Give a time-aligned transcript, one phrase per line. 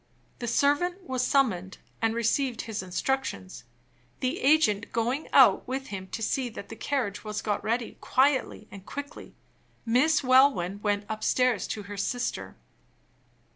[0.39, 3.65] The servant was summoned, and received his instructions,
[4.19, 8.67] the agent going out with him to see that the carriage was got ready quietly
[8.71, 9.35] and quickly.
[9.85, 12.55] Miss Welwyn went upstairs to her sister.